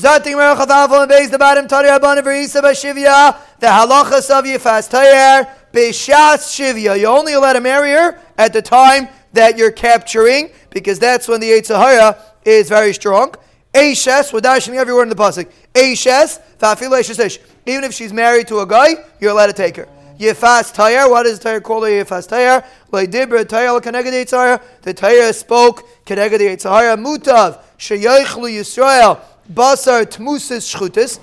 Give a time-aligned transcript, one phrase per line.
[0.00, 5.46] Zating Merachavav and Beis the bottom Tari Abana Verisa Bashivya, the halachas of Yifas Tayer,
[5.74, 6.98] Bishas Shivya.
[6.98, 11.40] You only let to marry her at the time that you're capturing, because that's when
[11.40, 12.16] the Yitzhahara
[12.46, 13.34] is very strong.
[13.74, 15.50] Eishes, we're dashing everywhere in the pasuk.
[15.74, 19.86] Fafil Even if she's married to a guy, you're allowed to take her.
[20.18, 21.10] Yefas Tayar.
[21.10, 21.84] What is Tayar called?
[21.84, 22.64] Yefas Tayar.
[22.90, 24.62] Leidibra Tayar Yitzhahara.
[24.80, 26.98] The Tayar spoke Keneged Yitzhahara.
[26.98, 29.20] Mutav Sheyoichlu Yisrael
[29.50, 31.18] Basar Tmusis Shchutis.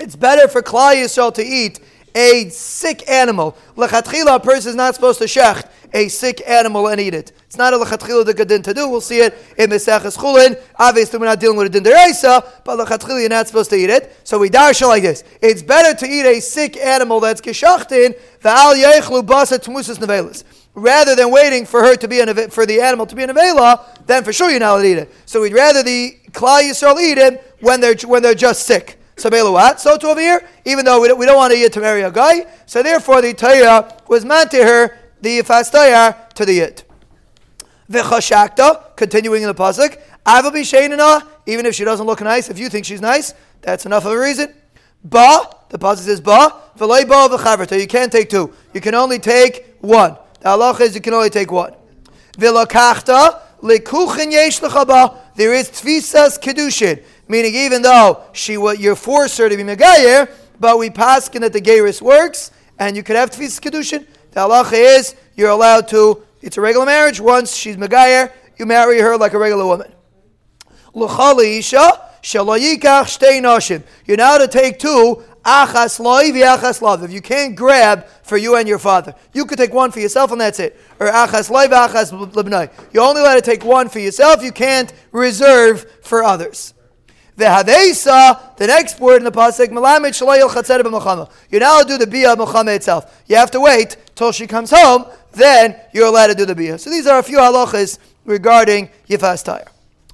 [0.00, 1.78] It's better for Klal Yisrael to eat
[2.14, 3.56] a sick animal.
[3.76, 7.32] Lechatchila, a person is not supposed to shecht a sick animal and eat it.
[7.46, 8.88] It's not a lechatchila the gadin to do.
[8.88, 10.60] We'll see it in Meseches Chulin.
[10.78, 13.90] Obviously, we're not dealing with a din deraisa, but lechatchila you're not supposed to eat
[13.90, 14.16] it.
[14.24, 18.74] So we darsha like this: It's better to eat a sick animal that's geshachtin v'al
[18.74, 20.44] yeichlu basa tmusas nevelis.
[20.74, 23.84] Rather than waiting for her to be an, for the animal to be an avela,
[24.06, 25.12] then for sure you're not allowed to eat it.
[25.26, 29.00] So we'd rather the klal yisrael eat it when they're when they're just sick.
[29.20, 29.80] So what?
[29.80, 32.00] So to over here, even though we don't, we don't want to eat to marry
[32.00, 36.82] a guy, so therefore the Torah was meant to her the fastayar to the yid.
[37.90, 42.70] V'chashakta, continuing in the pasuk, Aval b'sheinina, even if she doesn't look nice, if you
[42.70, 44.54] think she's nice, that's enough of a reason.
[45.04, 48.54] Ba, the pasuk says ba, v'lei ba v'chaverta, you can't take two.
[48.72, 50.16] You can only take one.
[50.40, 51.74] The halacha is you can only take one.
[52.38, 59.48] V'lakachta, lekuchen yesh ba, there is tvisas kedushin, meaning even though she you force her
[59.48, 63.60] to be megayer, but we paskin that the gayris works, and you could have tvisas
[63.60, 64.06] kedushin.
[64.32, 67.20] The halacha is you're allowed to, it's a regular marriage.
[67.20, 69.92] Once she's Megayer, you marry her like a regular woman.
[70.94, 72.10] isha,
[74.06, 77.02] You're now to take two, achas love.
[77.02, 80.32] If you can't grab for you and your father, you could take one for yourself
[80.32, 80.78] and that's it.
[80.98, 82.70] Or achas loiv, achas libnai.
[82.92, 84.42] You only allowed to take one for yourself.
[84.42, 86.74] You can't reserve for others.
[87.40, 91.30] V'havesa, the next word in the pasuk, melamed shalayil chatzer b'machama.
[91.50, 93.22] You're now to do the bia machama itself.
[93.26, 96.78] You have to wait till she comes home, then you're allowed to do the bia.
[96.78, 99.66] So these are a few halachas regarding yifas tayr.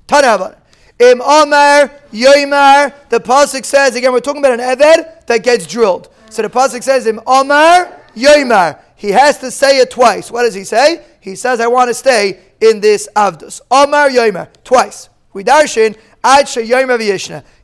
[0.06, 0.56] Tanabah.
[0.98, 4.12] Im Amar Yoimar, the pasuk says again.
[4.12, 6.08] We're talking about an eved that gets drilled.
[6.30, 8.78] So the pasuk says Im Amar Yoimar.
[8.94, 10.30] He has to say it twice.
[10.30, 11.04] What does he say?
[11.20, 15.10] He says, "I want to stay in this avdus." Amar Yoimar twice.
[15.36, 15.94] We darshin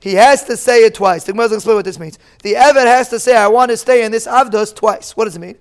[0.00, 1.24] he has to say it twice.
[1.24, 2.18] The Muslims explain what this means.
[2.42, 5.16] The Eved has to say, I want to stay in this Avdos twice.
[5.16, 5.56] What does it mean?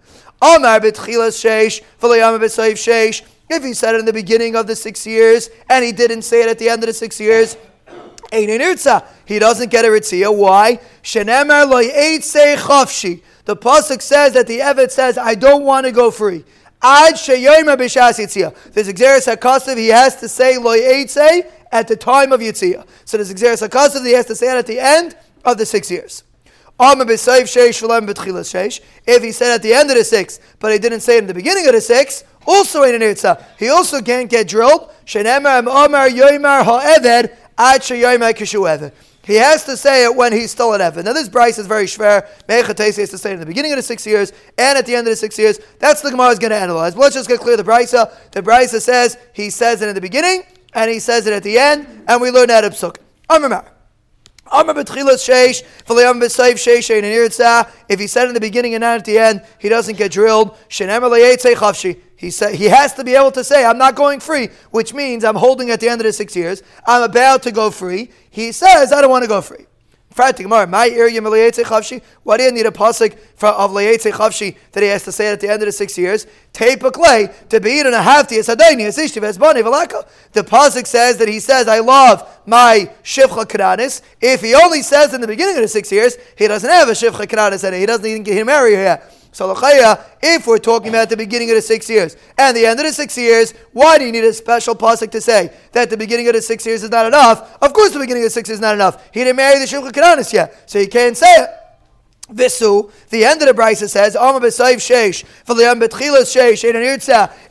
[3.49, 6.44] If he said it in the beginning of the six years and he didn't say
[6.44, 7.57] it at the end of the six years,
[8.31, 8.45] he
[9.39, 10.35] doesn't get a ritzia.
[10.35, 10.79] Why?
[13.45, 16.43] The pasuk says that the Eved says, I don't want to go free.
[16.83, 18.55] Ad sheyomer b'shas yitzia.
[18.73, 19.77] There's exeris hakasav.
[19.77, 22.85] He has to say loy eitzei at the time of yitzia.
[23.05, 24.05] So there's exeris hakasav.
[24.05, 25.15] He has to say it at the end
[25.45, 26.23] of the six years.
[26.83, 27.09] If
[29.23, 31.33] he said at the end of the six, but he didn't say it in the
[31.35, 33.43] beginning of the six, also in an irtza.
[33.59, 34.89] He also can't get drilled.
[37.57, 41.05] Ad Sheyomer Kishu he has to say it when he's still in heaven.
[41.05, 42.27] Now, this Bryce is very schwer.
[42.49, 44.93] Mechatesi has to say it in the beginning of the six years and at the
[44.93, 45.57] end of the six years.
[45.79, 46.97] That's the Gemara is going to analyze.
[46.97, 47.91] Let's just get clear the Bryce.
[47.91, 50.43] The Bryce says he says it in the beginning
[50.73, 52.97] and he says it at the end, and we learn that of Psuk.
[53.29, 53.65] Amar
[57.89, 60.57] if he said in the beginning and not at the end, he doesn't get drilled.
[62.21, 65.23] He said he has to be able to say, "I'm not going free," which means
[65.23, 66.61] I'm holding at the end of the six years.
[66.85, 68.11] I'm about to go free.
[68.29, 69.65] He says, "I don't want to go free."
[70.15, 70.51] Why do you
[72.51, 75.71] need a pasuk of chavshi that he has to say at the end of the
[75.71, 76.27] six years?
[76.53, 78.35] Tape clay to be eaten a half the
[80.33, 85.15] The pasuk says that he says, "I love my shivcha kadanis." If he only says
[85.15, 87.87] in the beginning of the six years, he doesn't have a shivcha kadanis and he
[87.87, 89.01] doesn't even get him married here.
[89.33, 89.55] So
[90.21, 92.91] if we're talking about the beginning of the six years and the end of the
[92.91, 96.33] six years, why do you need a special pasuk to say that the beginning of
[96.33, 97.57] the six years is not enough?
[97.61, 99.07] Of course, the beginning of the six years is not enough.
[99.13, 101.49] He didn't marry the Shulchan yet, so he can't say it.
[102.31, 105.23] Visu, the end of the brisa says, sheish,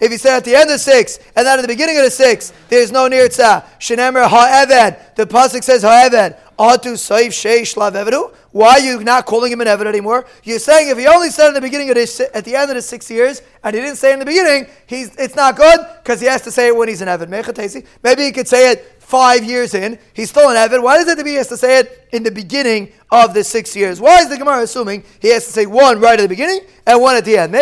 [0.01, 2.11] If he said at the end of six, and then at the beginning of the
[2.11, 3.65] six, there's no nirtza.
[3.79, 6.37] Shenemer ha'eved, the pasuk says ha'eved.
[6.59, 10.27] Atu saif sheish lav Why are you not calling him an eved anymore?
[10.45, 12.77] You're saying if he only said at the beginning of this, at the end of
[12.77, 16.21] the six years, and he didn't say in the beginning, he's it's not good because
[16.21, 17.87] he has to say it when he's an eved.
[18.03, 20.83] Maybe he could say it five years in, he's still an Evid.
[20.83, 23.75] Why does it to be has to say it in the beginning of the six
[23.75, 24.01] years?
[24.01, 27.01] Why is the Gemara assuming he has to say one right at the beginning and
[27.01, 27.53] one at the end?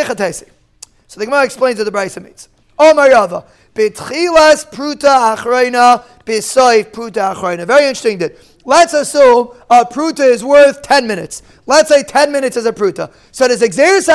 [1.08, 2.48] So the Gemara explains what the Brisa means.
[2.78, 3.44] Oh Mariava.
[3.74, 7.66] Bitchilas pruta achreina bisoif pruta achreina.
[7.66, 8.18] Very interesting.
[8.18, 11.42] That let's assume a pruta is worth ten minutes.
[11.66, 13.12] Let's say ten minutes is a pruta.
[13.30, 14.06] So there's exeris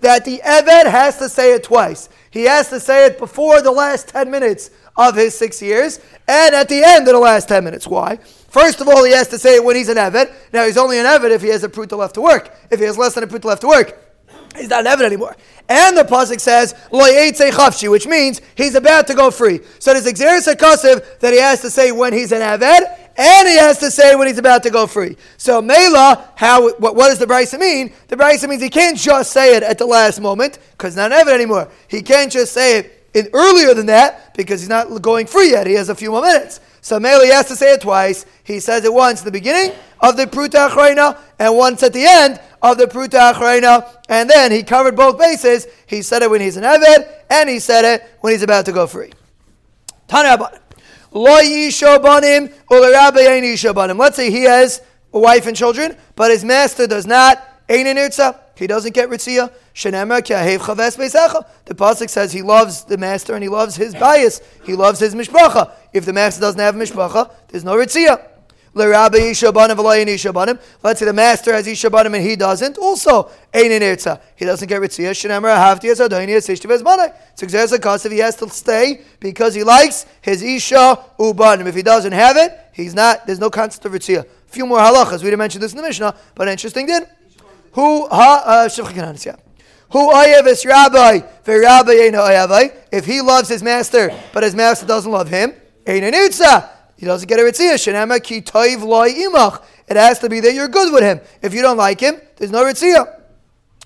[0.00, 2.08] that the eved has to say it twice.
[2.30, 6.54] He has to say it before the last ten minutes of his six years, and
[6.54, 7.86] at the end of the last ten minutes.
[7.86, 8.16] Why?
[8.48, 10.32] First of all, he has to say it when he's an eved.
[10.52, 12.56] Now he's only an eved if he has a pruta left to work.
[12.70, 14.02] If he has less than a pruta left to work.
[14.56, 15.36] He's not an Eved anymore.
[15.68, 19.60] And the pasuk says chafshi, which means he's about to go free.
[19.78, 23.56] So there's exeris hakasiv that he has to say when he's an Eved, and he
[23.56, 25.16] has to say when he's about to go free.
[25.36, 27.92] So Mela, how what, what does the brisa mean?
[28.08, 31.28] The brisa means he can't just say it at the last moment because not an
[31.28, 31.68] anymore.
[31.88, 32.95] He can't just say it
[33.32, 35.66] earlier than that because he's not going free yet.
[35.66, 36.60] He has a few more minutes.
[36.80, 38.26] So he has to say it twice.
[38.44, 42.04] He says it once at the beginning of the Pruta Achrayna and once at the
[42.04, 44.02] end of the Pruta Achrayna.
[44.08, 45.66] And then he covered both bases.
[45.86, 48.72] He said it when he's an Eved and he said it when he's about to
[48.72, 49.12] go free.
[50.12, 53.98] Lo yisho banim yisho banim.
[53.98, 54.80] Let's say he has
[55.12, 57.42] a wife and children, but his master does not.
[57.68, 59.52] He doesn't get ritzia.
[61.64, 64.40] The pasuk says he loves the master and he loves his bias.
[64.64, 65.72] He loves his mishpacha.
[65.92, 68.22] If the master doesn't have mishpacha, there's no ritzia.
[68.78, 69.46] Let's say
[71.06, 72.76] the master has Ishabanim and he doesn't.
[72.76, 73.30] Also.
[73.54, 75.14] He doesn't get Ritzia.
[77.80, 81.66] Cost if he has to stay because he likes his Isha Ubanim.
[81.66, 84.24] If he doesn't have it, he's not, there's no concept of Ritzia.
[84.24, 85.20] A few more halachas.
[85.20, 87.04] We didn't mention this in the Mishnah, but interesting did.
[87.76, 88.68] Who, ha, uh.
[89.90, 95.28] Who ayav is rabbi, rabbi If he loves his master, but his master doesn't love
[95.28, 95.52] him.
[95.84, 97.86] He doesn't get a ritziyah.
[99.88, 101.20] It has to be that you're good with him.
[101.42, 103.12] If you don't like him, there's no ritziyah.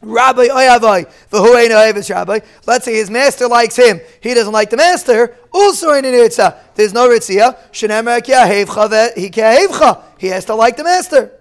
[0.02, 2.38] Rabbi oyavai, v'hu ein rabbi.
[2.66, 4.00] Let's say his master likes him.
[4.20, 5.37] He doesn't like the master.
[5.52, 6.04] Also in.
[6.04, 7.42] There's no ki.
[10.19, 11.39] He has to like the master.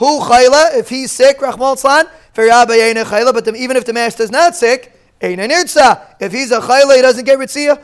[0.00, 1.94] Who chayla, if he's sick, for rabbi
[2.34, 7.26] chayla, but even if the master is not sick, if he's a chayla, he doesn't
[7.26, 7.78] get ritzia.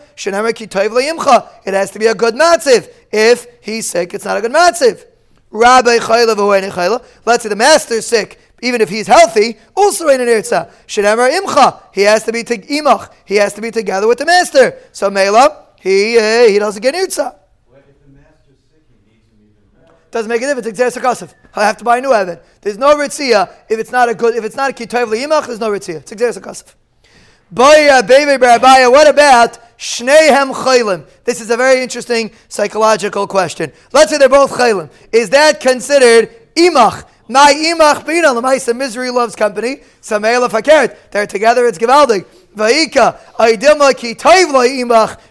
[1.66, 2.88] It has to be a good matziv.
[3.12, 5.04] If he's sick, it's not a good matziv.
[5.50, 8.40] Rabbi chayla Let's say the master is sick.
[8.62, 11.82] Even if he's healthy, also in an imcha.
[11.92, 13.12] He has to be imach.
[13.26, 14.78] He has to be together with the master.
[14.92, 17.34] So mela, he uh, he doesn't get irtza.
[20.16, 20.80] Doesn't make a difference.
[20.80, 22.38] Exeris I have to buy a new Evan.
[22.62, 24.34] There's no ritzia if it's not a good.
[24.34, 25.96] If it's not a kitayv liyimach, there's no ritzia.
[25.96, 26.72] It's exeris
[27.52, 31.06] Boya, baby, Barabaya, what about Shnehem Chaylim?
[31.24, 33.70] This is a very interesting psychological question.
[33.92, 34.90] Let's say they're both Chaylim.
[35.12, 37.06] Is that considered Imach?
[37.28, 39.82] My Imach Bina, Lamaisa, misery loves company.
[40.00, 40.96] Sameila Fakert.
[41.10, 42.24] They're together, it's Givaldig.
[42.56, 43.18] Va'ika,
[43.96, 44.16] ki.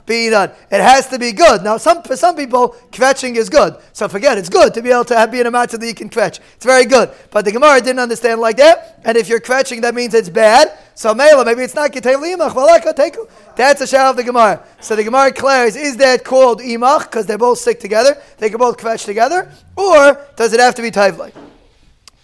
[0.07, 1.63] It has to be good.
[1.63, 3.75] Now, some, for some people, kvetching is good.
[3.93, 5.95] So forget, it's good to be able to have, be in a matzah that you
[5.95, 6.39] can kvetch.
[6.55, 7.09] It's very good.
[7.31, 9.01] But the Gemara didn't understand like that.
[9.03, 10.77] And if you're kvetching, that means it's bad.
[10.93, 12.95] So Mela, maybe it's not kitayv imach.
[12.95, 13.15] Take
[13.55, 14.63] That's a shout of the Gemara.
[14.79, 17.05] So the Gemara declares, is that called imach?
[17.05, 18.21] Because they're both sick together.
[18.37, 19.51] They can both kvetch together.
[19.75, 21.33] Or does it have to be tayvlay?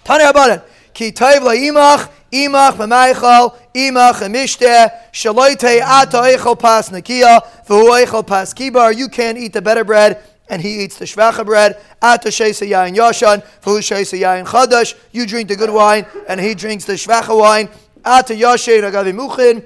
[0.04, 0.64] Tanya Abanan.
[0.94, 8.54] Ki tayvlay imach Imach b'meichal, imach emishteh, shaloite ata eichel pas nakia, v'hu eichel pas
[8.54, 8.96] kibar.
[8.96, 11.78] You can't eat the better bread, and he eats the shvacha bread.
[12.02, 14.96] Ata sheisa yain yashan, v'hu sheisa yain chadash.
[15.12, 17.70] You drink the good wine, and he drinks the shvacha wine.
[18.06, 19.64] Ata yashin agavi muchin.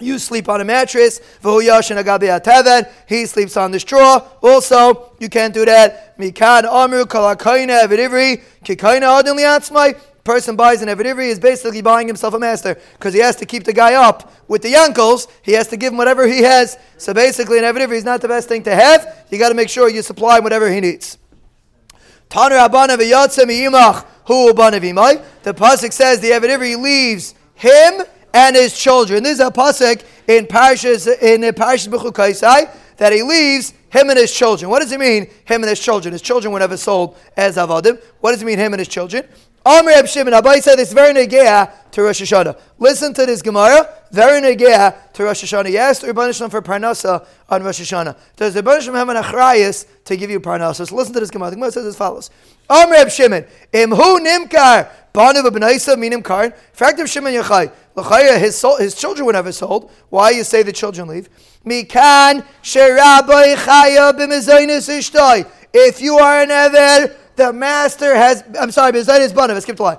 [0.00, 1.20] You sleep on a mattress.
[1.40, 4.26] He sleeps on the straw.
[4.42, 6.18] Also, you can't do that.
[6.18, 12.06] Mikan amru kalakaina evidivri kikaina adin liatzmai person buys an Eved Ivri is basically buying
[12.06, 15.28] himself a master because he has to keep the guy up with the ankles.
[15.42, 16.78] He has to give him whatever he has.
[16.96, 19.26] So basically, an Eved Ivri is not the best thing to have.
[19.30, 21.18] You got to make sure you supply him whatever he needs.
[22.32, 22.84] Hu The
[25.44, 28.02] pasuk says the Eved Ivri leaves him
[28.32, 29.22] and his children.
[29.22, 34.70] This is a pasuk in Parashas in Parashas that he leaves him and his children.
[34.70, 35.24] What does it mean?
[35.44, 36.12] Him and his children.
[36.12, 38.00] His children were never sold as avadim.
[38.20, 38.58] What does it mean?
[38.58, 39.24] Him and his children.
[39.66, 42.60] Amr Reb Shimon, Abai said it's very negea to Rosh Hashanah.
[42.78, 45.68] Listen to this Gemara, very negea to Rosh Hashanah.
[45.68, 48.14] He asked Rabban Shalom for Parnasa on Rosh Hashanah.
[48.36, 50.86] Does Rabban Shalom have an achrayas to give you Parnasa?
[50.86, 51.48] So listen to this Gemara.
[51.48, 52.30] The Gemara says as follows.
[52.68, 58.62] Amr Reb Shimon, Imhu Nimkar, Banu B'benaisa Minim Karin, fact of Shimon Yachai, L'chaya, his,
[58.78, 59.90] his children were never sold.
[60.10, 61.30] Why you say the children leave?
[61.64, 65.50] Mikan Sherabai Chaya B'mezainis Ishtoi.
[65.72, 69.82] If you are an Ever, the master has, I'm sorry, Bezayis Banav, I skipped a
[69.82, 69.98] line.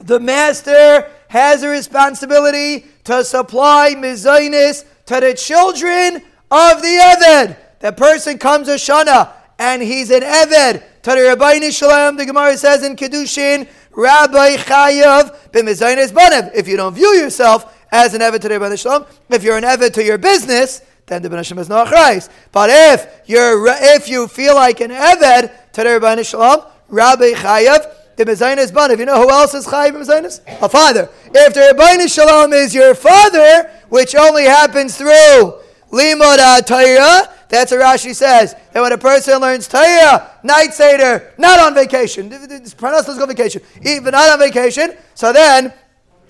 [0.00, 6.16] The master has a responsibility to supply mizainis to the children
[6.50, 7.56] of the Eved.
[7.80, 10.82] The person comes a Shana and he's an Eved.
[11.02, 16.52] Tari Rabbi Shalom, the Gemara says in Kedushin, Rabbi Chayav b'mezaynes banev.
[16.54, 19.64] If you don't view yourself as an Eved to the Rabbi Shalom, if you're an
[19.64, 22.30] Eved to your business, then the Ben is not Christ.
[22.52, 28.24] But if you're if you feel like an Eved to Rabbi Shalom, Rabbi Chayav the
[28.24, 28.98] Mezainis Banev.
[28.98, 30.40] You know who else is Chayiv Mezainis?
[30.62, 31.08] A father.
[31.26, 35.54] If the Rabbi Shalom is your father, which only happens through
[35.90, 38.54] Limud Torah, that's what Rashi says.
[38.72, 43.62] That when a person learns Torah, night Seder, not on vacation, Pranas doesn't go vacation,
[43.82, 45.72] even not on vacation, so then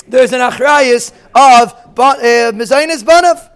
[0.09, 3.51] there's an achrayus of uh, Mezainis Banav.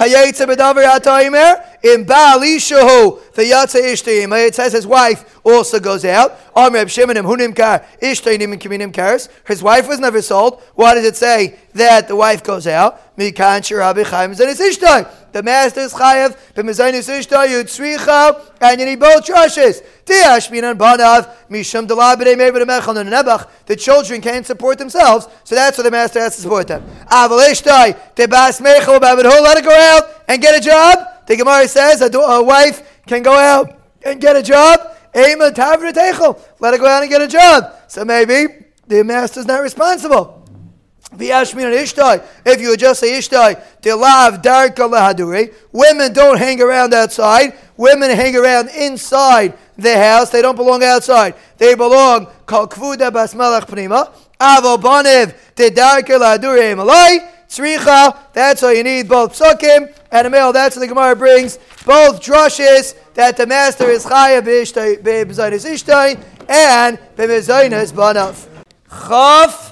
[0.00, 4.32] Kayetze bedavar ha'toimer in Baal Ishahu v'yatze ishtayim.
[4.46, 6.38] It says his wife also goes out.
[6.56, 8.16] Am Reb Shimonim hunim kar and
[8.58, 9.28] kiminim kars.
[9.46, 10.62] His wife was never sold.
[10.74, 13.14] Why does it say that the wife goes out?
[13.18, 15.06] Mikan shirabi chayim zenis ishtay.
[15.32, 19.82] The master is chayav b'mezanis ishtay yutzricha and you need both trushes.
[20.04, 23.48] Tiashminan banav mishum delabedei meir v'demechal nebach.
[23.66, 26.82] The children can't support themselves, so that's what the master has to support them.
[27.10, 29.42] Aval ishtay tebas mechal b'avidhu.
[29.42, 31.06] Let it go out and get a job.
[31.26, 34.80] The Gemara says a, a wife can go out and get a job.
[35.14, 35.50] Let her
[36.78, 37.72] go out and get a job.
[37.88, 38.46] So maybe
[38.86, 40.39] the master's not responsible.
[41.12, 47.54] If you would just say Ishtai, Dilav women don't hang around outside.
[47.76, 50.30] Women hang around inside the house.
[50.30, 51.34] They don't belong outside.
[51.58, 54.12] They belong Kal Kvuda Basmalach Prima.
[54.40, 57.28] Avo Banev Darka Lahaduri Emalai.
[57.50, 60.52] Tzricha, that's all you need, both psukim and a male.
[60.52, 61.58] That's what the Gemara brings.
[61.84, 68.46] Both drushes that the master is chaya be'b'zaynis ishtai and be'mezaynis banav.
[68.88, 69.69] Chaf,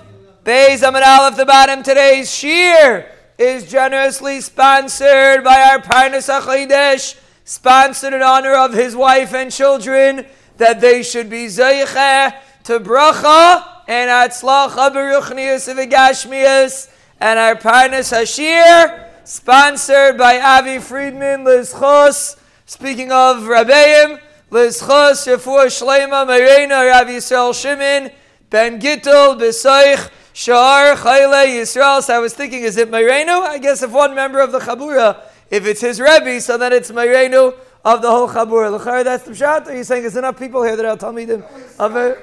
[0.48, 1.82] Beis Amid Aleph, the bottom.
[1.82, 9.34] Today's shear is generously sponsored by our Parnas HaChodesh, sponsored in honor of his wife
[9.34, 10.24] and children,
[10.56, 19.06] that they should be zeiche to bracha and atzlacha beruchnius of and our Parnas Hashir,
[19.24, 22.36] sponsored by Avi Friedman, Liz Chos.
[22.64, 24.18] Speaking of Rabbeim,
[24.50, 28.10] Liz Chos, Shafur Shlema, Marina, Rav Yisrael Shimon,
[28.48, 32.00] Ben Gittel, Besoich, Shar, Chayle, Yisrael.
[32.00, 33.40] So I was thinking, is it Marino?
[33.40, 36.92] I guess if one member of the Chabura, if it's his Rebbe, so then it's
[36.92, 37.54] Marino
[37.84, 38.70] of the whole Chabura.
[38.70, 39.66] L'char, that's the shot.
[39.66, 41.42] Are you saying there's enough people here that I'll tell me them
[41.80, 42.16] of it?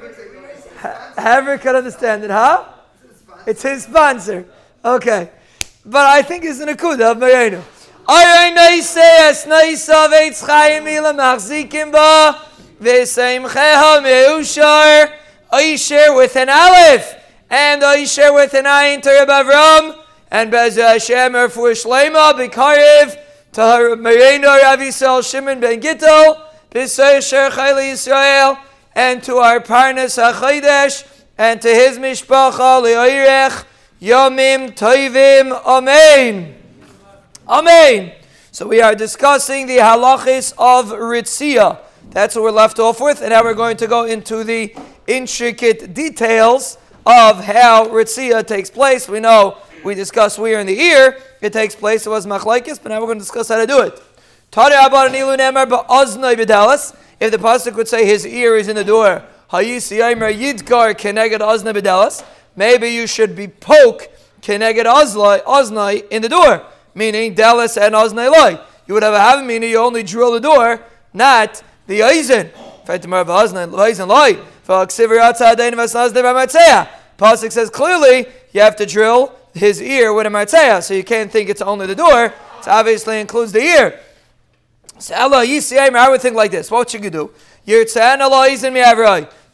[1.18, 2.64] However, can understand it, huh?
[3.46, 4.46] It's his sponsor.
[4.86, 5.30] Okay.
[5.86, 7.62] But I think it's an akuda of Marenu.
[8.08, 10.08] Aray noise es meushar
[15.52, 21.36] Aisher with an aleph and Aisher with an ayin to Reb Avram and Bez Hashem
[21.36, 23.18] er for Shlema b'karev
[23.54, 28.58] to Marenu Rav Yisrael Shimon ben Gittel b'sei Sher Chayli Yisrael
[28.94, 33.66] and to our Parnas HaChodesh and to his mishpacha li'oirech
[34.02, 36.56] Yomim Toivim Amen.
[37.48, 38.12] Amen.
[38.52, 41.80] So we are discussing the halachis of Ritzia.
[42.10, 44.74] That's what we're left off with, and now we're going to go into the
[45.08, 49.08] intricate details of how Ritzia takes place.
[49.08, 52.08] We know we discussed where in the ear it takes place.
[52.08, 54.02] It was machlaikis, but now we're going to discuss how to do it.
[57.18, 59.24] If the pasuk would say his ear is in the door,
[62.56, 64.10] maybe you should be poke
[64.42, 68.60] keneged oznai in the door, meaning delis and oznai loy.
[68.88, 70.82] You would have a having meaning you only drill the door,
[71.14, 72.52] not the eisen.
[77.18, 81.32] Pasuk says clearly you have to drill his ear with a marteya, so you can't
[81.32, 82.26] think it's only the door.
[82.26, 84.00] It obviously includes the ear.
[84.98, 86.72] So Allah I would think like this.
[86.72, 87.32] What should you do?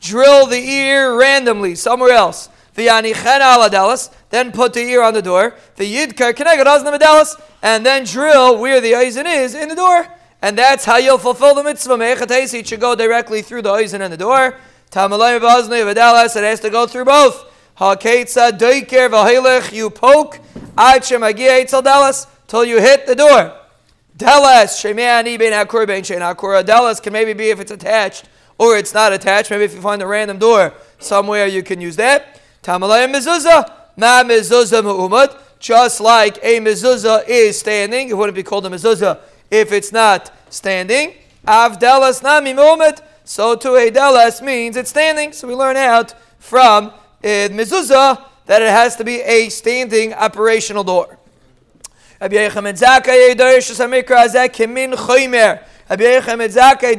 [0.02, 2.50] Drill the ear randomly somewhere else.
[2.74, 5.56] Then put the ear on the door.
[5.76, 6.08] The
[7.64, 10.08] and then drill where the eisen is in the door.
[10.42, 12.00] And that's how you'll fulfill the mitzvah.
[12.00, 14.56] It should go directly through the eisen and the door.
[14.94, 17.46] It has to go through both.
[19.74, 20.40] You poke
[22.48, 23.54] till you hit the door.
[24.18, 24.84] Delas,
[26.66, 28.26] Delas can maybe be if it's attached
[28.58, 29.50] or it's not attached.
[29.50, 32.42] Maybe if you find a random door somewhere, you can use that.
[32.62, 35.38] Tamalay mezuzah, ma mezuzah mu'umad.
[35.60, 39.20] Just like a mezuzah is standing, it wouldn't be called a mezuzah
[39.50, 41.14] if it's not standing.
[41.48, 43.02] Avdelas nami mu'umad.
[43.32, 45.32] So to a delas means it's standing.
[45.32, 50.84] So we learn out from uh, mezuzah that it has to be a standing operational
[50.84, 51.18] door.
[52.20, 54.92] Rabbi Yecham Zakkai Darish Samikra Kimin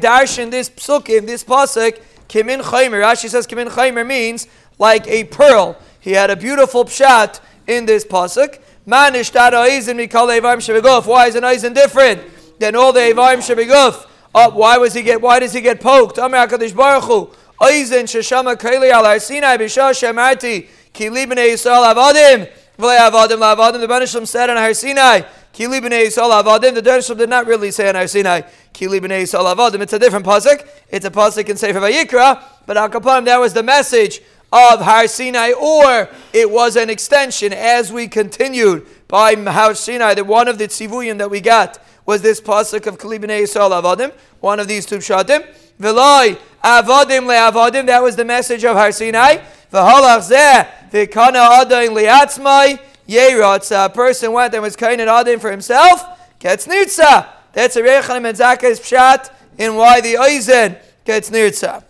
[0.01, 3.03] Darshan this psukim, this pasuk, Kimin Choymer.
[3.03, 4.49] Rashi says Kimin Choymer means
[4.79, 5.77] like a pearl.
[6.01, 8.59] He had a beautiful pshat in this pasuk.
[8.89, 11.07] Manish Tada Eizin Mikal Evarim Shabiguf.
[11.07, 12.23] Why is an Eizin different
[12.59, 14.07] than all the Evarim Shabiguf?
[14.35, 15.21] Uh, why was he get?
[15.21, 16.19] Why does he get poked?
[16.19, 17.31] Amar Hakadosh Baruch Hu.
[17.61, 22.49] Sheshama Kaili Al Sinai B'Shah Shemarti Ki Libnei Yisrael.
[22.77, 25.21] The Banishlam said on Har Sinai.
[25.53, 26.75] Ki Libnei Yisrael Avadim.
[26.75, 28.41] The Dershlam did not really say on Har Sinai.
[28.73, 29.81] Ki Libnei Yisrael Avadim.
[29.83, 30.67] It's a different pasuk.
[30.89, 32.43] It's a pasuk in Sefer Vayikra.
[32.67, 34.21] But Al Kapanim, that was the message
[34.53, 40.15] of Har Sinai, or it was an extension as we continued by Har Sinai.
[40.15, 44.13] That one of the tzivuyim that we got was this pasuk of Kli Yisrael Avadim,
[44.41, 45.47] one of these two pshatim.
[45.81, 49.39] V'loi Avadim le'avadim, that was the message of Har Sinai.
[49.73, 52.79] V'halach zeh v'kana adayin li'atzmai
[53.09, 53.87] yeratza.
[53.87, 56.05] A person went and was kainin adim for himself,
[56.39, 56.67] gets.
[56.67, 61.85] That's a Rechanim and Zakai's pshat in why the Eisen gets nirtza.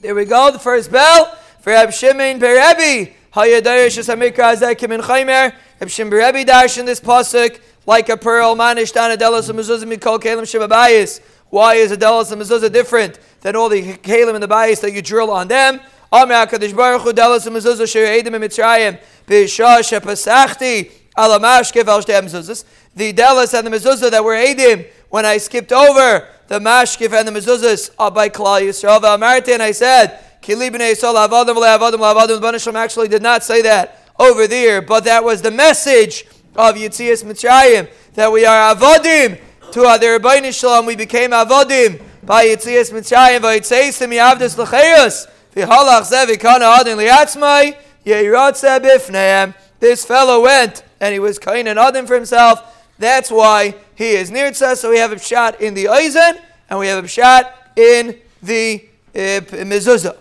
[0.00, 3.12] There we go, the first bell for Reb Shimon Berebi.
[3.32, 5.54] Hayadarish Samikra Zekim in Chaimer.
[5.82, 8.54] Reb Shimon Berebi dash in this pasuk like a pearl.
[8.54, 11.20] Manish Dana Delos Mezuzah Mikol Kalim Shibabayis.
[11.50, 14.92] Why is a Delos and Mezuzah different than all the Kalim and the Bayis that
[14.92, 15.80] you drill on them?
[16.12, 19.00] Amar HaKadosh Baruch Hu Delos Mezuzah Sher Eidim and Mitzrayim.
[19.26, 22.64] B'Shah Shepasachti Alamashkev Al Shtei Mezuzahs.
[22.94, 27.26] The Delos and the Mezuzah that were Eidim when I skipped over the Mashkif and
[27.26, 29.00] the Mezuzahs by Klal Yisrael.
[29.00, 32.72] Amarti and I said, Kili b'nei Yisrael avadim le'avadim le'avadim.
[32.72, 36.24] The actually did not say that over there, but that was the message
[36.54, 39.40] of Yitzias Mitzrayim that we are avodim
[39.72, 40.86] to other Rebbeinu Shalom.
[40.86, 43.40] We became avodim by Yitzias Mitzrayim.
[43.40, 45.26] Vayitzeis miyavdus l'cheiros
[45.56, 47.76] v'halach zev v'kana adin liatzmai
[48.06, 49.54] yeiratzeh bifneim.
[49.80, 52.86] This fellow went and he was kain and adin for himself.
[52.98, 54.76] That's why he is nirtza.
[54.76, 56.38] So we have a shot in the Eisen
[56.70, 60.16] and we have a shot in the uh, mezuzah.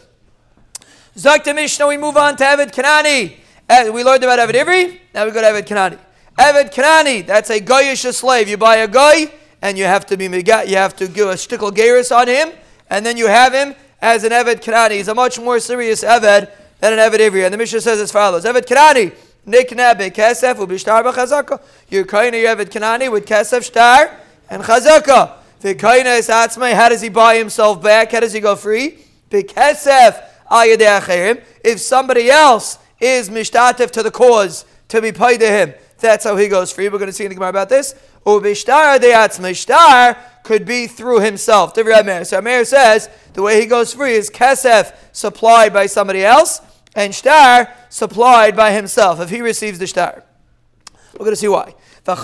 [1.15, 3.40] Zakta Mishnah, we move on to Evid Kanani.
[3.71, 5.97] Uh, we learned about Evid Ivri, now we go to Evid Kanani.
[6.37, 8.49] Evid Kanani, that's a goyish slave.
[8.49, 9.31] You buy a guy,
[9.61, 12.51] and you have to be you have to give a shtickle geiris on him,
[12.89, 14.95] and then you have him as an Evid Kanani.
[14.95, 17.45] He's a much more serious Evid than an Evid Ivri.
[17.45, 19.13] And the Mishnah says as follows: Evid Kanani,
[19.47, 21.61] nikna bekesef ubishtar b'chazaka.
[21.89, 24.13] You're kind of Evid Kanani with kesef shtar
[24.49, 25.37] and chazaka.
[25.61, 26.73] The kaina is atzmai.
[26.73, 28.11] How does he buy himself back?
[28.11, 28.97] How does he go free?
[29.29, 30.27] Bekesef
[31.63, 36.35] if somebody else is mishtatif to the cause to be paid to him, that's how
[36.35, 36.89] he goes free.
[36.89, 37.95] We're going to see in the Gemara about this.
[38.25, 41.73] Ubishtar deatz mishtar could be through himself.
[41.75, 46.61] So Amir says the way he goes free is kesef supplied by somebody else
[46.95, 50.23] and shtar supplied by himself if he receives the shtar.
[51.13, 51.75] We're going to see why.
[52.03, 52.15] The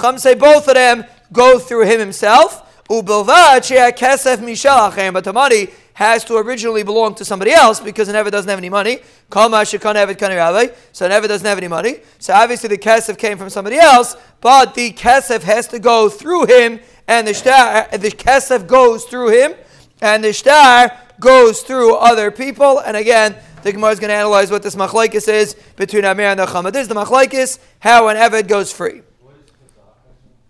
[0.00, 2.62] Chum say both of them go through him himself.
[2.88, 3.62] Ubilvad
[3.96, 8.32] kesef mishalachem, but the money has to originally belong to somebody else because an Evid
[8.32, 8.98] doesn't have any money.
[9.30, 11.96] Kama shekana Evid kani so an Evid doesn't have any money.
[12.18, 16.46] So obviously the kesef came from somebody else, but the kesef has to go through
[16.46, 19.54] him, and the shtar, the kesef goes through him,
[20.00, 22.80] and the shtar goes through other people.
[22.80, 26.40] And again, the Gemara is going to analyze what this machlaikis is between Amir and
[26.40, 26.72] the Chama.
[26.72, 29.02] This is the machlaikis, how an Evid goes free.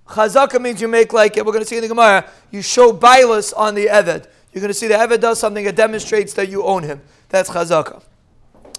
[0.09, 1.45] Chazaka means you make like it.
[1.45, 2.29] We're going to see in the Gemara.
[2.51, 4.27] You show bailus on the Eved.
[4.53, 7.01] You're going to see the Eved does something that demonstrates that you own him.
[7.29, 8.03] That's Chazaka.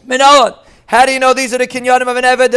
[0.08, 0.58] Minalon.
[0.88, 2.52] How do you know these are the kinyanim of an Eved?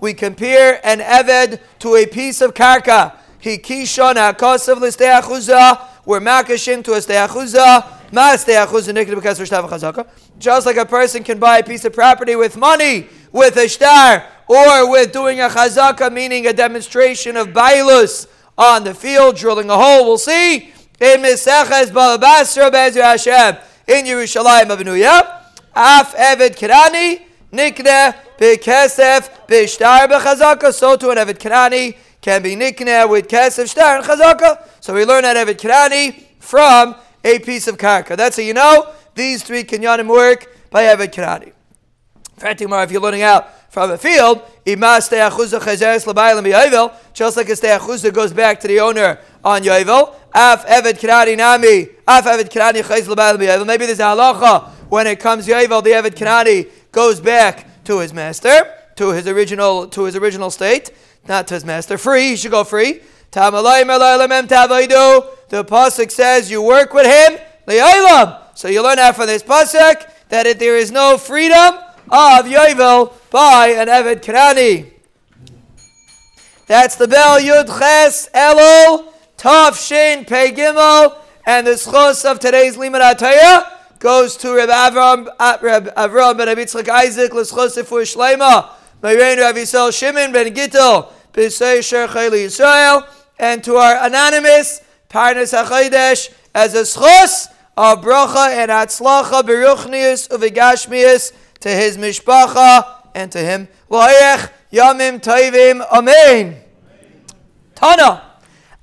[0.00, 3.16] We compare an Eved to a piece of karka.
[3.40, 5.84] He kishon ha'kosav l'stei.
[6.04, 7.96] We're makashim to a stei achuzah.
[10.38, 14.24] Just like a person can buy a piece of property with money, with a star,
[14.46, 19.76] or with doing a chazaka, meaning a demonstration of bailus on the field, drilling a
[19.76, 20.04] hole.
[20.04, 25.42] We'll see in Meseches Bava Basra Bezer Hashem in Yerushalayim Abenuya.
[25.74, 30.72] Af Eved Kirani Nikne Bekesef Bishtar Bechazaka.
[30.72, 34.66] So to an Eved Kirani can be Nikne with Kesef Shtar and Chazaka.
[34.80, 38.16] So we learn that Eved Kirani from a piece of karka.
[38.16, 41.52] That's how you know these three kinyanim work by Eved Kirani.
[42.40, 45.10] If you're learning out from a field, just
[47.36, 52.24] like a steachuza goes back to the owner on Yovel, af eved kirani nami, af
[52.24, 57.20] eved kirani chayz Maybe there's a halacha when it comes Yovel, the eved kirani goes
[57.20, 60.90] back to his master, to his original to his original state,
[61.26, 61.98] not to his master.
[61.98, 63.00] Free, he should go free.
[63.30, 63.40] The
[65.50, 67.38] pasuk says you work with him.
[68.54, 71.74] So you learn out from this pasuk that if there is no freedom
[72.10, 74.90] of Yovel by an Eved Kanani.
[76.66, 81.16] That's the bell Yud Ches Elul Tav Shin Pei Gimel,
[81.46, 86.48] and the schos of today's Limud Ataya goes to Reb Avram, uh, Reb Avram ben
[86.48, 88.70] Abitzchak Isaac l'schos for Shleima,
[89.02, 93.06] Mayrein Rav Yisrael Shimon ben Gittel, B'Sei Sher Chayli Yisrael,
[93.38, 101.32] and to our anonymous Parnas HaChodesh as a schos of bracha and atzlacha beruchnius uvigashmius
[101.60, 103.68] to his mishpacha and to him.
[103.88, 106.56] Loayech yamim toivim amen.
[107.76, 108.24] Tana.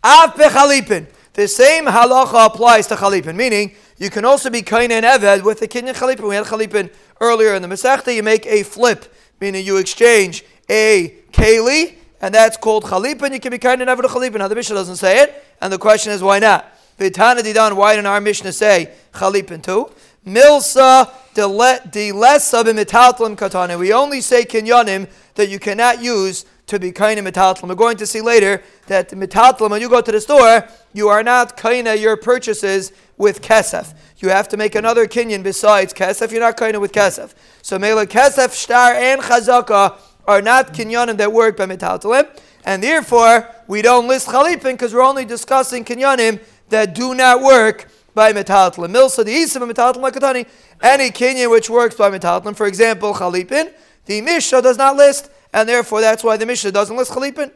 [0.01, 1.08] Av bechalipin.
[1.34, 5.60] The same halacha applies to chalipin, meaning you can also be kain and eved with
[5.60, 6.29] the kinyan chalipin.
[6.29, 8.15] We had chalipin earlier in the Masechta.
[8.15, 13.34] You make a flip, meaning you exchange a keli, and that's called chalipin.
[13.34, 14.38] You can be kain and eved with chalipin.
[14.38, 16.71] Now the Mishnah doesn't say it, and the question is why not?
[16.99, 17.75] V'tana didan.
[17.75, 19.91] Why didn't our Mishnah say chalipin too?
[20.25, 21.43] Milsa de
[22.12, 23.77] lesa b'mitatlim katana.
[23.77, 27.69] We only say kinyanim that you cannot use to be kaina metatlim.
[27.69, 31.21] We're going to see later that metatlim, when you go to the store, you are
[31.21, 33.93] not kaina your purchases with kesef.
[34.17, 36.31] You have to make another kinyan besides kesef.
[36.31, 37.36] You're not kaina with kesef.
[37.62, 42.27] So mela kesef, shtar, and chazaka are not kinyanim that work by metatlim.
[42.63, 47.88] And therefore, we don't list chalipin because we're only discussing kinyanim that do not work
[48.13, 48.93] by metatlim.
[48.93, 50.47] Milsa the isim of metatlim lakatani.
[50.82, 53.73] Any kinyan which works by metatlim, for example, chalipin,
[54.06, 57.49] the Mishnah does not list and therefore that's why the Mishnah doesn't list Chalipin.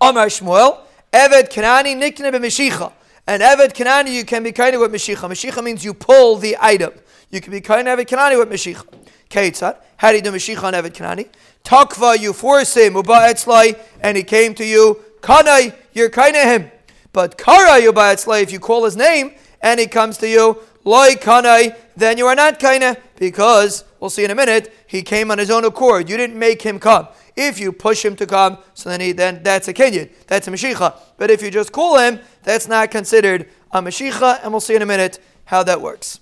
[0.00, 0.80] Amar Shmuel,
[1.10, 2.92] Eved Kanani Nikne B'Mishicha.
[3.26, 5.26] And Eved Kanani, you can be kind of with Mishicha.
[5.30, 6.92] Mishicha means you pull the item.
[7.30, 8.84] You can be kind of Eved Kanani with Mishicha.
[9.30, 11.30] Ketzat, how do you do Mishicha on Eved Kanani?
[11.64, 15.02] Takva, you force him, Uba Etzlai, and he came to you.
[15.22, 16.70] Kanai, you're kind of him.
[17.14, 20.58] But Kara you Uba Etzlai, if you call his name, and he comes to you,
[20.84, 24.70] loy Kanai, then you are not of, because We'll see in a minute.
[24.86, 26.10] He came on his own accord.
[26.10, 27.08] You didn't make him come.
[27.36, 30.10] If you push him to come, so then he then that's a kenyan.
[30.26, 30.94] That's a mashicha.
[31.16, 34.82] But if you just call him, that's not considered a mashicha, and we'll see in
[34.82, 36.20] a minute how that works.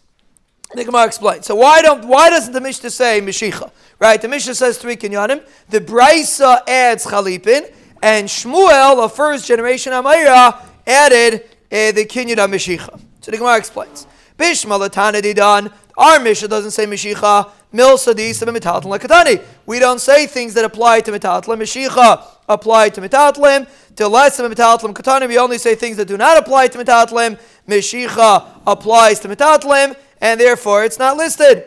[0.72, 1.46] The Gemara explains.
[1.46, 3.72] So why don't why doesn't the Mishnah say mashicha?
[3.98, 4.22] Right?
[4.22, 5.44] The Mishnah says three kinyanim.
[5.68, 7.68] The Brisa adds chalipin,
[8.00, 13.01] and Shmuel, a first generation Amayra, added uh, the of mashicha.
[13.21, 14.07] So the Gemara explains.
[14.38, 15.73] Bishma didan.
[15.97, 17.51] Our Mishnah doesn't say mashicha.
[17.73, 19.42] Mil mitatlim lakatani.
[19.64, 21.59] We don't say things that apply to mitatlim.
[21.59, 23.66] Mashicha apply to mitatlim.
[23.97, 27.38] To less of mitatlim katani, we only say things that do not apply to mitatlim.
[27.68, 31.64] Mashicha applies to mitatlim, and therefore it's not listed.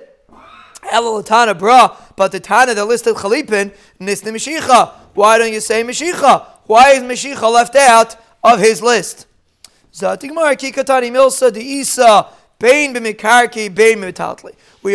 [0.84, 4.92] Elalatana bra, but the Tana that listed Chalipin, Nisni Mashicha.
[5.14, 6.46] Why don't you say Mashicha?
[6.66, 8.16] Why is Mashicha left out
[8.54, 9.28] of his list?
[10.02, 10.08] We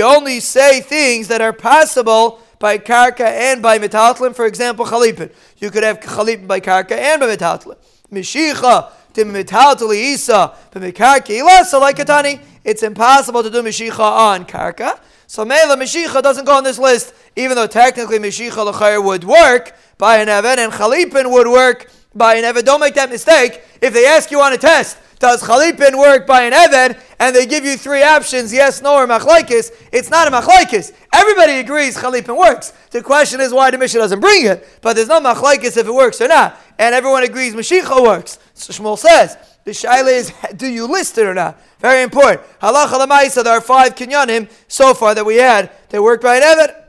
[0.02, 4.34] only say things that are possible by karka and by metatlim.
[4.34, 5.32] For example, chalipin.
[5.58, 7.76] You could have chalipin by karka and by metatlim.
[8.12, 12.40] Mishicha to metatli isa b'mikarki ilasa like katani.
[12.64, 15.00] It's impossible to do mishicha on karka.
[15.26, 20.16] So Mela Meshicha doesn't go on this list, even though technically L'chayer would work by
[20.16, 22.64] an Evan and Chalipin would work by an Evan.
[22.64, 23.62] Don't make that mistake.
[23.80, 26.98] If they ask you on a test, does chalipin work by an eved?
[27.18, 29.70] And they give you three options, yes, no, or machlaikis.
[29.92, 30.92] It's not a machlaikis.
[31.12, 32.72] Everybody agrees chalipin works.
[32.90, 34.66] The question is why the Mishnah doesn't bring it.
[34.80, 36.58] But there's no machlaikis if it works or not.
[36.78, 38.38] And everyone agrees Mashiach works.
[38.54, 41.60] So Shmuel says, the shaila is, do you list it or not?
[41.78, 42.40] Very important.
[42.60, 46.42] Halacha lamaisa, there are five kinyanim so far that we had that worked by an
[46.42, 46.84] eved.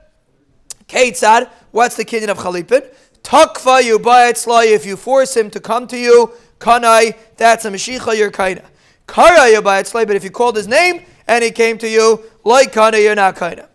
[0.87, 2.89] Ketzad, what's the kinyan of chalipin?
[3.23, 6.31] Takfa you buy it's it if you force him to come to you
[6.61, 8.63] Kanai, that's a Mashicha, you're Kaina.
[9.07, 12.99] Kara Yabayatzlay, but if you called his name and he came to you, like Kana,
[12.99, 13.67] you're not Kaina.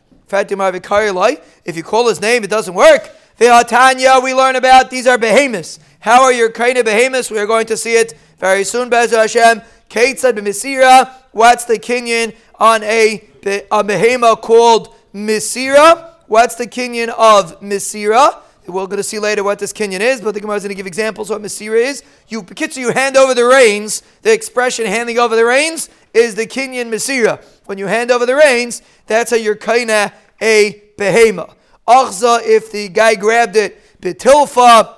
[1.64, 3.10] If you call his name, it doesn't work.
[3.38, 5.78] Tanya, we learn about these are behemoths.
[6.00, 7.30] How are your of behemoths?
[7.30, 8.88] We are going to see it very soon.
[8.88, 9.62] Bezer Hashem.
[9.90, 11.12] Ketzad b'misira.
[11.32, 13.28] What's the kinyan on a,
[13.70, 16.12] a behemoth called misira?
[16.26, 18.42] What's the kinyan of misira?
[18.66, 20.76] We're going to see later what this kinyan is, but the Gemara is going to
[20.76, 22.02] give examples of what Masira is.
[22.28, 24.02] You, Kitsu, you hand over the reins.
[24.22, 27.44] The expression handing over the reins is the kinyan Masira.
[27.66, 31.54] When you hand over the reins, that's how you're kaina a behema.
[31.86, 34.94] Achza, if the guy grabbed it, betilfa,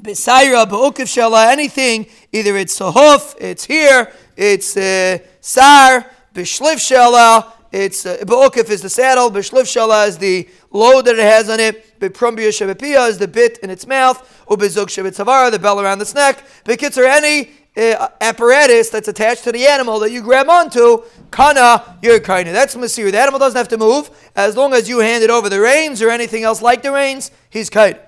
[0.00, 8.06] besaira, be'ukiv shela, anything, either it's sahuf, it's here, it's uh, sar, beshlif shela, it's
[8.06, 11.98] uh, be'ukif is the saddle, b'shlif shala is the load that it has on it,
[12.00, 16.44] shebepia is the bit in its mouth, u'bezug shebetzavara, the bell around its neck.
[16.64, 22.18] Be'kitzer, any uh, apparatus that's attached to the animal that you grab onto, kana, you're
[22.48, 22.54] of.
[22.54, 23.12] That's Masir.
[23.12, 24.10] The animal doesn't have to move.
[24.34, 27.30] As long as you hand it over the reins or anything else like the reins,
[27.50, 27.98] he's kind.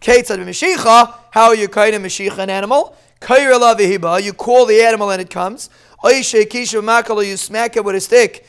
[0.00, 2.94] Ketzad Mashicha, how are you kind of Mashicha an animal?
[3.20, 5.70] You call the animal and it comes.
[6.04, 8.46] You smack it with a stick.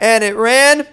[0.00, 0.86] And it ran.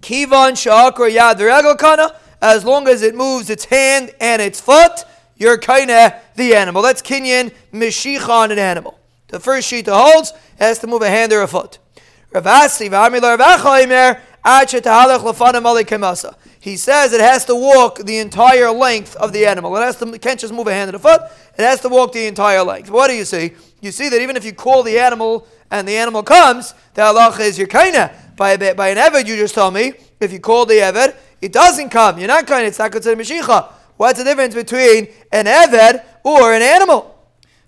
[0.00, 2.14] Kivan Shakra Yad Kana.
[2.40, 5.04] As long as it moves its hand and its foot,
[5.36, 6.82] you're kinda the animal.
[6.82, 8.98] That's kinyan mishicha on an animal.
[9.28, 11.78] The first sheet that holds has to move a hand or a foot.
[16.60, 19.76] He says it has to walk the entire length of the animal.
[19.76, 21.22] It has to can't just move a hand and a foot.
[21.58, 22.90] It has to walk the entire length.
[22.90, 23.52] What do you see?
[23.86, 27.40] You see that even if you call the animal and the animal comes, the halacha
[27.40, 28.12] is your kaina.
[28.36, 31.90] By, by an eved, you just told me, if you call the eved, it doesn't
[31.90, 32.18] come.
[32.18, 32.64] You're not kaina.
[32.64, 33.72] It's not considered mishicha.
[33.96, 37.14] What's the difference between an eved or an animal?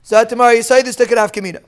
[0.02, 1.62] So tomorrow you say this to Kadaf Kamina.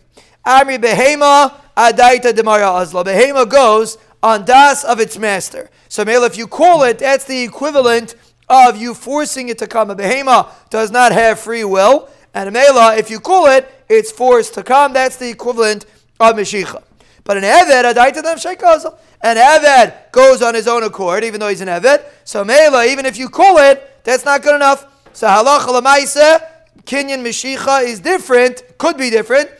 [0.44, 3.04] Amri behema adaita demara azla.
[3.04, 5.70] Behema goes on das of its master.
[5.88, 8.16] So male, if you call it, that's the equivalent
[8.48, 9.90] of you forcing it to come.
[9.90, 12.08] A behema does not have free will.
[12.34, 14.92] And a mela, if you call it, it's forced to come.
[14.92, 15.86] That's the equivalent
[16.20, 16.82] of Meshicha.
[17.24, 18.96] But an Eved, Adaita Dem Sheikazal.
[19.22, 22.02] An Eved goes on his own accord, even though he's an Eved.
[22.24, 24.86] So Mela, even if you call it, that's not good enough.
[25.12, 26.46] So Halacha Lamaisa,
[26.84, 29.50] Kinyan Meshicha is different, could be different.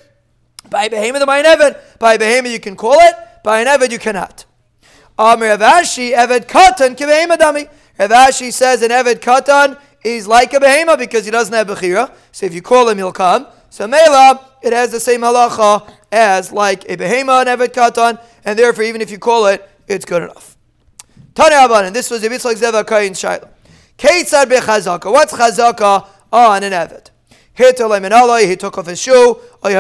[0.68, 1.98] By Behemoth, by an Eved.
[1.98, 3.14] By Behemoth, you can call it.
[3.42, 4.44] By an Eved, you cannot.
[5.18, 7.68] Amr Avashi, Eved Katan, Kivehemadami.
[7.98, 12.12] Avashi says an Eved Katan is like a behema because he doesn't have bechira.
[12.32, 13.46] So if you call him, he'll come.
[13.70, 18.58] So mela, it has the same halacha as like a behema and evet katan, and
[18.58, 20.56] therefore even if you call it, it's good enough.
[21.34, 23.48] Tanya Abanan, this was a bit like Zeva Kayin Shaila.
[23.96, 25.10] Keitzad bechazaka.
[25.12, 27.10] What's chazaka on an evet?
[27.52, 27.72] He
[28.56, 29.74] took off his shoe, or he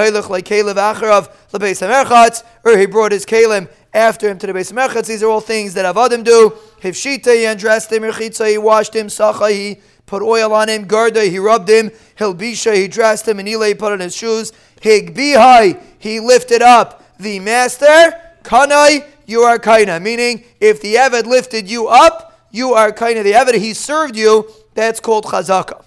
[2.86, 5.06] brought his kalim after him to the base merchatz.
[5.06, 6.52] These are all things that Avadim do.
[6.82, 11.38] Hivshita, he undressed him, he washed him, sacha, he put oil on him, garda, he
[11.38, 16.62] rubbed him, hilbisha, he dressed him, and Ile put on his shoes, higbihai, he lifted
[16.62, 20.02] up the master, kanai, you are kaina.
[20.02, 23.22] Meaning, if the Eved lifted you up, you are kaina.
[23.22, 25.84] The Eved, he served you, that's called chazaka.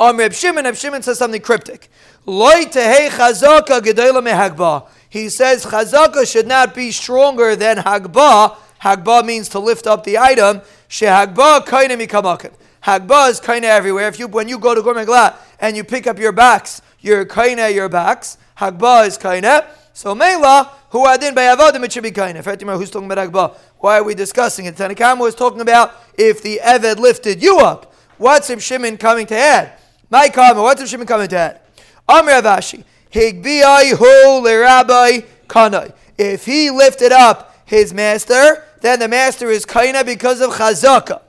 [0.00, 1.88] Um, Reb Shimon, Reb Shimon says something cryptic.
[2.26, 4.88] Loi tehei chazaka gedela mehagba.
[5.08, 8.56] He says chazaka should not be stronger than hagba.
[8.82, 10.60] Hagba means to lift up the item.
[10.88, 12.52] Shehagba kaina mikamakim.
[12.82, 14.08] Hagba is of everywhere.
[14.08, 17.22] If you when you go to Gourmet Glatt and you pick up your backs, your
[17.22, 18.38] of your backs.
[18.56, 19.64] Hagba is of.
[19.92, 22.78] So Mela, who adin by avodim, it should be of.
[22.78, 23.56] Who's talking about Hagba?
[23.78, 24.76] Why are we discussing it?
[24.76, 27.94] Tanakam was talking about if the Eved lifted you up.
[28.16, 29.78] What's Reb Shimon coming to add?
[30.10, 30.58] My comment.
[30.58, 31.60] What's Reb Shimon coming to add?
[32.08, 32.84] Amr Avashi.
[33.12, 34.04] Higbiai hu
[34.44, 35.94] lerabbai kanai.
[36.16, 41.22] If he lifted up his master, then the master is kaina because of chazaka.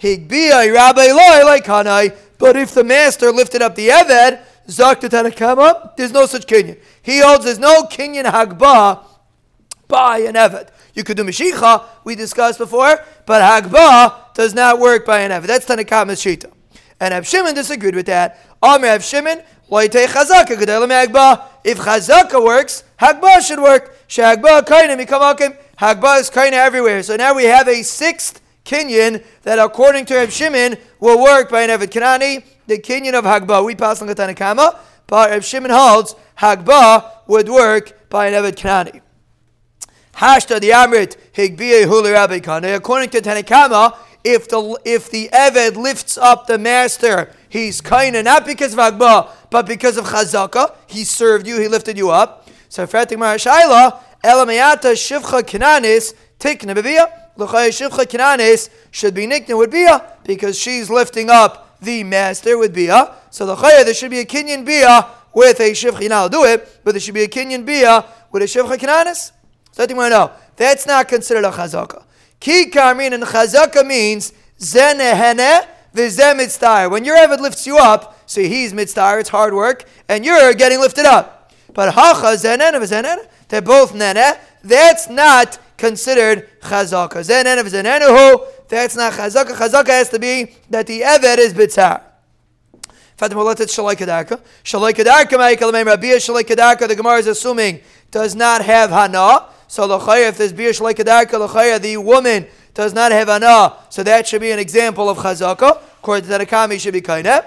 [0.00, 2.16] Higbia Rabbi Loi like Hanai.
[2.38, 6.78] But if the master lifted up the Eved, Zakta Tanakama, there's no such kinyan.
[7.02, 9.04] He holds there's no kinyan Hagba
[9.88, 10.68] by an Eved.
[10.94, 15.46] You could do Mashicha, we discussed before, but Hagba does not work by an Eved.
[15.46, 16.52] That's Tanakama's Shita.
[17.00, 18.38] And Ab Shimon disagreed with that.
[18.62, 19.92] Amr Ab Shimon, If
[21.78, 23.96] Chazaka works, Hagba should work.
[24.08, 25.56] Shagba mikamakim.
[25.78, 27.02] Hagba is kaina everywhere.
[27.02, 31.62] So now we have a sixth kinyan that, according to Reb Shimon, will work by
[31.62, 33.64] an Eved Kanani, the kinyan of Hagba.
[33.64, 38.56] We pass on the Tanakama, but Reb Shimon holds Hagba would work by an Eved
[38.56, 39.00] Kanani.
[40.14, 42.74] Hashta the Amrit Higbiye Huli Rabbi Kana.
[42.74, 48.44] According to Tanakama, if the if the Eved lifts up the master, he's kinda not
[48.44, 50.74] because of Hagba, but because of Chazaka.
[50.86, 52.48] He served you, he lifted you up.
[52.68, 56.74] So Fratik Marashayla, Elamayata Shivcha Kananis, Tikna
[57.38, 63.14] Bevia should be nicknamed with bia because she's lifting up the master with bia.
[63.30, 66.08] So the chaya there should be a kinyan bia with a shivcha.
[66.08, 69.30] Now I'll do it, but there should be a kinyan bia with a shivcha kinanis.
[69.72, 72.02] So I think we know that's not considered a chazaka.
[72.40, 76.88] Ki karmin and chazaka means zenehene v'zeh mitzvah.
[76.90, 80.80] When your Eved lifts you up, so he's mitzvah, it's hard work, and you're getting
[80.80, 81.52] lifted up.
[81.72, 84.34] But hacha zenen v'zenen, they're both nene.
[84.64, 87.24] That's not considered chazaka.
[87.24, 89.52] Zenen of zenenuhu, that's not chazaka.
[89.52, 92.02] Chazaka has to be that the eved is bitzar.
[93.16, 93.28] The
[96.96, 99.46] Gemara is assuming does not have hana.
[99.66, 103.74] So l'chaya, if there's bia shalai kadarka, l'chaya, the woman does not have hana.
[103.88, 105.80] So that should be an example of chazaka.
[105.98, 107.44] According to the Nakami, should be kaineh.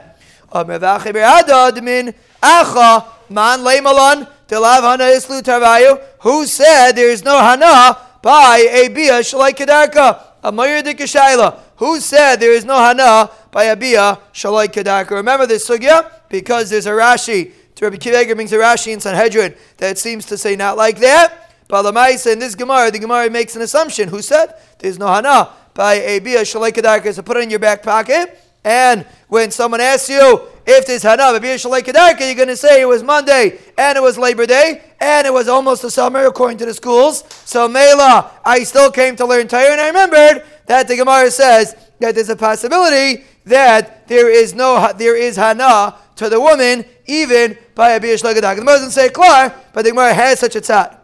[6.21, 10.23] Who said there is no hana by a bia shalai kedarka?
[10.43, 11.59] A mayur.
[11.77, 15.11] Who said there is no hana by a bia shalai kedarka?
[15.11, 17.53] Remember this sugya because there's a Rashi.
[17.81, 21.49] Rabbi Kiva brings a Rashi in Sanhedrin that seems to say not like that.
[21.67, 24.07] But Lamaisa in this Gemara, the Gemara makes an assumption.
[24.09, 27.11] Who said there's no hana by a bia shalai kedarka?
[27.13, 28.37] So put it in your back pocket.
[28.63, 33.59] And when someone asks you if there's Hana, you're going to say it was Monday
[33.77, 37.23] and it was Labor Day and it was almost the summer according to the schools.
[37.45, 41.75] So Mela, I still came to learn Torah and I remembered that the Gemara says
[41.99, 47.57] that there's a possibility that there is no there is Hana to the woman even
[47.73, 48.55] by a Biyash Lagadak.
[48.55, 50.97] The Gemara doesn't say klar, but the Gemara has such a tzad.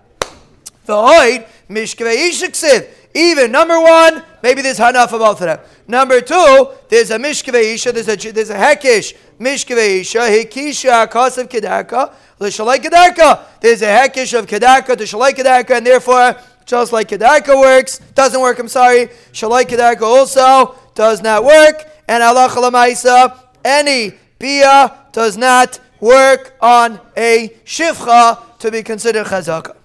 [0.86, 5.60] The Hoid, Mishkvei Even number one, maybe there's Hana for both of them.
[5.88, 12.78] Number two, there's a mishkevei there's a there's a hekish mishkevei hikisha kasav kedarka l'shalai
[12.78, 13.40] kedarka.
[13.62, 18.40] There's a hekish of kedarka to shalai kedarka, and therefore, just like kedarka works, doesn't
[18.40, 18.60] work.
[18.60, 25.80] I'm sorry, shalai kedarka also does not work, and Allah lamaisa any bia does not
[26.00, 29.76] work on a shivcha to be considered chazaka.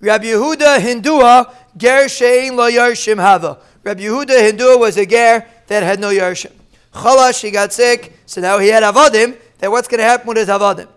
[0.00, 3.58] Rabbi Yehuda Hindua ger shein lo yarshim hava.
[3.84, 6.52] Rabbi Yehuda Hindua was a ger that had no Yarshim.
[6.92, 9.36] Chalash, he got sick, so now he had Avadim.
[9.58, 10.88] Then what's going to happen with his Avadim?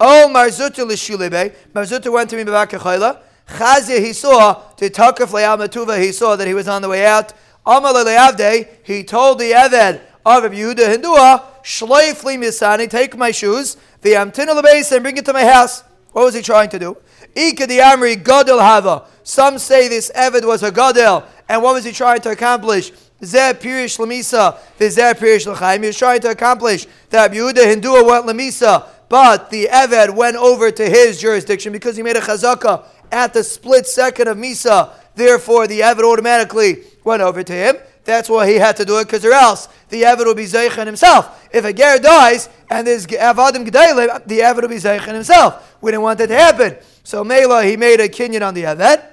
[0.00, 1.54] Oh, Mar Zutra l'shulebe.
[1.72, 3.20] Mar Zutra went to me b'bakachayla.
[3.46, 7.32] Chazia he saw, to Takaf le'amatuva, he saw that he was on the way out.
[7.66, 14.12] Amal le'avde, he told the Eved of Yehuda Hindua, Shleif misani, take my shoes, the
[14.12, 15.82] amtina lebeis, and bring it to my house.
[16.12, 16.96] What was he trying to do?
[17.34, 19.06] Ika the Amri Godel Hava.
[19.22, 21.26] Some say this Eved was a Godel.
[21.48, 22.92] And what was he trying to accomplish?
[23.24, 25.80] Zeh Pirish Lamisa, Zeh Pirish Lachaim.
[25.80, 30.70] He was trying to accomplish that Yehuda Hindua went Lamisa, but the Eved went over
[30.70, 34.92] to his jurisdiction because he made a chazaka at the split second of Misa.
[35.14, 37.76] Therefore, the Eved automatically went over to him.
[38.04, 40.86] That's why he had to do it, because or else the Eved will be Zeichen
[40.86, 41.48] himself.
[41.52, 45.76] If a Ger dies and there's Avadim Gedalim, the Eved will be Zeichen himself.
[45.80, 46.76] We didn't want that to happen.
[47.02, 49.06] So Mela, he made a kinyan on the Eved.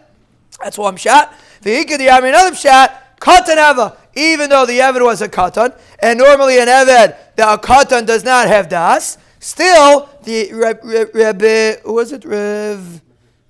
[0.62, 1.34] That's I'm shot.
[1.62, 3.98] The Ikad, the another shot, Katan Eva.
[4.16, 8.48] Even though the Eved was a Katan, and normally an Eved, the Katan does not
[8.48, 10.52] have Das, still, the
[11.14, 12.26] Rebbe, who was it?
[12.26, 13.02] Rev.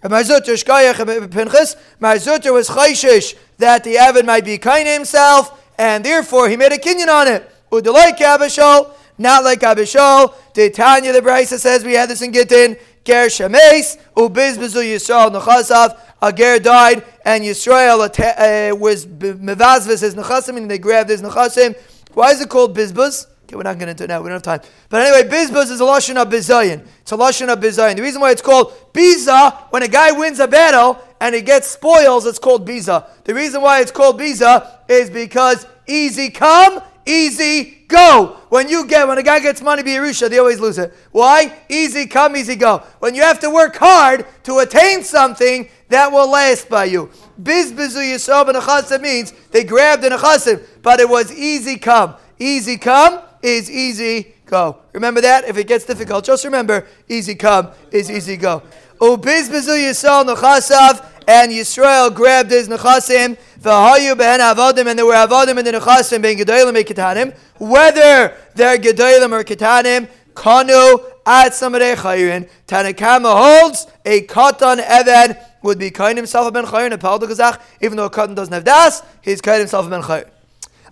[0.04, 6.04] Marzuter Pinchas, Mar Zutra was chayshish that the Eved might be kind to himself, and
[6.04, 7.50] therefore he made a kinyan on it.
[7.72, 10.34] Udalai Abba Shaul, not like Abba Shaul.
[10.54, 12.78] The Tanya, the Brisa says we had this in Gittin.
[13.04, 15.98] Ger Shemes, Ubizbizu Yisrael Nechasav.
[16.22, 21.76] A ger died, and Yisrael uh, was mevazvis his nechasim, and they grabbed his nechasim.
[22.14, 23.26] Why is it called bizbuz?
[23.52, 24.22] Okay, we're not getting into it now.
[24.22, 24.70] We don't have time.
[24.90, 26.86] But anyway, bizbuz is a lashon of bizayin.
[27.02, 27.96] It's a lashon of bizayin.
[27.96, 31.68] The reason why it's called biza when a guy wins a battle and he gets
[31.68, 33.08] spoils, it's called biza.
[33.24, 38.38] The reason why it's called biza is because easy come, easy go.
[38.50, 40.94] When you get, when a guy gets money, be Yerusha, they always lose it.
[41.12, 41.56] Why?
[41.70, 42.80] Easy come, easy go.
[43.00, 47.12] When you have to work hard to attain something, that will last by you.
[47.42, 52.16] Bizbizu Yisrael ben means they grabbed an achasim, but it was easy come.
[52.40, 54.78] Easy come is easy go.
[54.94, 55.46] Remember that?
[55.46, 58.64] If it gets difficult, just remember easy come is easy go.
[59.00, 63.38] Ubizbizu Yisrael nechasav, and Yisrael grabbed his nechasim.
[63.62, 67.36] V'hayu behen avodim, and there were avodim in the nechasim being gedolim and ketanim.
[67.58, 72.50] Whether they're gedolim or ketanim, kanu at samarei chayirin.
[72.68, 77.62] Tanakama holds a katan eved would be kind himself a ben chayr and a gazach,
[77.80, 80.28] even though a cotton doesn't have das, he's kind himself a ben chayr.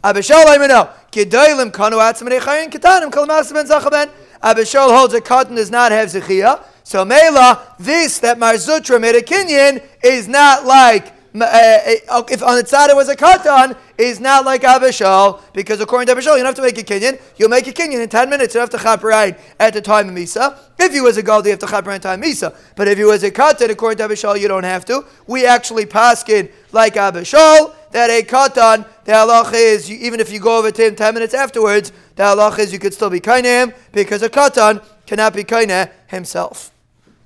[0.02, 4.10] Abba Shaul Kanu Chayin Kitanim Kalmas Ben Zachaben.
[4.42, 6.64] Abba Shaul holds a cotton does not have Zechia.
[6.90, 12.42] So Mela, this that Mar Zutra made a kinyan is not like uh, uh, if
[12.42, 16.14] on the side it was a katan, is not like Abba Shaul, because according to
[16.14, 17.22] Abba Shaul, you don't have to make a kinyan.
[17.38, 18.56] You'll make a kinyan in 10 minutes.
[18.56, 20.58] You don't have to chaperite at the time of Misa.
[20.80, 22.58] If he was a gold, you have to chaperite at time of Misa.
[22.76, 25.06] But if he was a katan, according to Abba Shaul, you don't have to.
[25.28, 30.40] We actually paskin like Abba Shaul, that a katan, the halach is, even if you
[30.40, 33.74] go over to him 10 minutes afterwards, the halach is you could still be him,
[33.92, 36.72] because a katan cannot be kind himself.